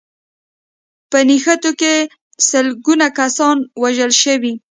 په 1.09 1.19
نښتو 1.27 1.71
کې 1.79 1.93
سلګونه 2.49 3.07
کسان 3.19 3.57
وژل 3.81 4.11
شوي 4.23 4.53